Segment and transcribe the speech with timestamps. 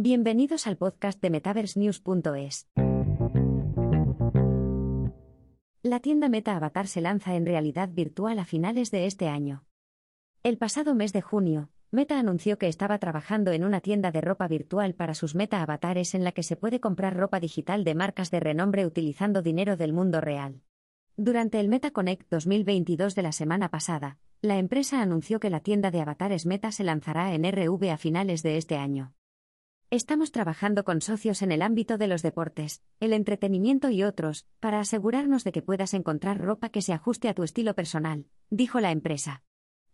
[0.00, 2.68] Bienvenidos al podcast de MetaverseNews.es.
[5.82, 9.64] La tienda Meta Avatar se lanza en realidad virtual a finales de este año.
[10.44, 14.46] El pasado mes de junio, Meta anunció que estaba trabajando en una tienda de ropa
[14.46, 18.30] virtual para sus Meta Avatares en la que se puede comprar ropa digital de marcas
[18.30, 20.62] de renombre utilizando dinero del mundo real.
[21.16, 25.90] Durante el Meta Connect 2022 de la semana pasada, la empresa anunció que la tienda
[25.90, 29.12] de avatares Meta se lanzará en RV a finales de este año.
[29.90, 34.80] Estamos trabajando con socios en el ámbito de los deportes, el entretenimiento y otros, para
[34.80, 38.90] asegurarnos de que puedas encontrar ropa que se ajuste a tu estilo personal, dijo la
[38.90, 39.42] empresa.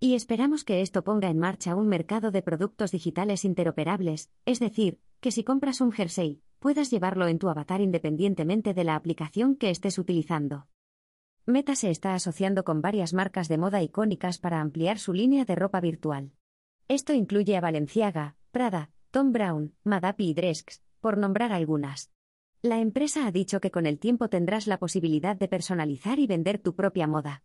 [0.01, 4.99] Y esperamos que esto ponga en marcha un mercado de productos digitales interoperables, es decir,
[5.21, 9.71] que si compras un jersey, puedas llevarlo en tu avatar independientemente de la aplicación que
[9.71, 10.67] estés utilizando.
[11.47, 15.55] Meta se está asociando con varias marcas de moda icónicas para ampliar su línea de
[15.55, 16.33] ropa virtual.
[16.89, 22.11] Esto incluye a Balenciaga, Prada, Tom Brown, Madapi y Dresks, por nombrar algunas.
[22.63, 26.59] La empresa ha dicho que con el tiempo tendrás la posibilidad de personalizar y vender
[26.59, 27.45] tu propia moda.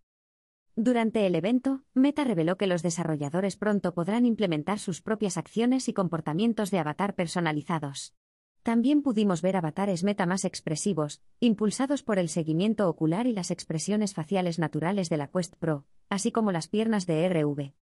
[0.75, 5.93] Durante el evento, Meta reveló que los desarrolladores pronto podrán implementar sus propias acciones y
[5.93, 8.15] comportamientos de avatar personalizados.
[8.63, 14.15] También pudimos ver avatares meta más expresivos, impulsados por el seguimiento ocular y las expresiones
[14.15, 17.75] faciales naturales de la Quest Pro, así como las piernas de RV.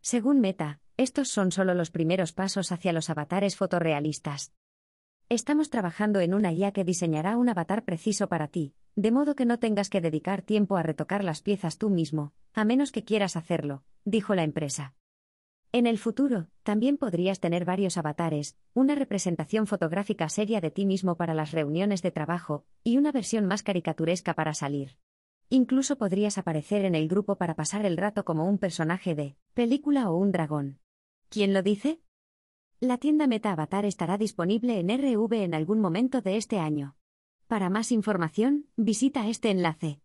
[0.00, 4.52] Según Meta, estos son solo los primeros pasos hacia los avatares fotorrealistas.
[5.28, 9.46] Estamos trabajando en una IA que diseñará un avatar preciso para ti, de modo que
[9.46, 13.36] no tengas que dedicar tiempo a retocar las piezas tú mismo, a menos que quieras
[13.36, 14.94] hacerlo, dijo la empresa.
[15.72, 21.16] En el futuro, también podrías tener varios avatares, una representación fotográfica seria de ti mismo
[21.16, 24.98] para las reuniones de trabajo, y una versión más caricaturesca para salir.
[25.48, 30.10] Incluso podrías aparecer en el grupo para pasar el rato como un personaje de película
[30.10, 30.78] o un dragón.
[31.34, 32.00] ¿Quién lo dice?
[32.78, 36.96] La tienda Meta Avatar estará disponible en RV en algún momento de este año.
[37.48, 40.00] Para más información, visita este enlace.